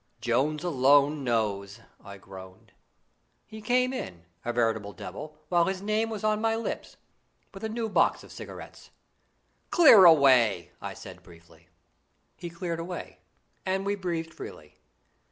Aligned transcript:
"Jones 0.19 0.63
alone 0.63 1.23
knows," 1.23 1.79
I 2.03 2.17
groaned. 2.17 2.71
He 3.45 3.61
came 3.61 3.93
in 3.93 4.25
a 4.43 4.51
veritable 4.51 4.93
devil 4.93 5.37
while 5.49 5.65
his 5.65 5.83
name 5.83 6.09
was 6.09 6.23
on 6.23 6.41
my 6.41 6.55
lips, 6.55 6.97
with 7.53 7.63
a 7.63 7.69
new 7.69 7.87
box 7.87 8.23
of 8.23 8.31
cigarettes. 8.31 8.89
"Clear 9.69 10.05
away!" 10.05 10.71
I 10.81 10.95
said 10.95 11.21
briefly. 11.21 11.67
He 12.35 12.49
cleared 12.49 12.79
away, 12.79 13.19
and 13.63 13.85
we 13.85 13.93
breathed 13.93 14.33
freely. 14.33 14.79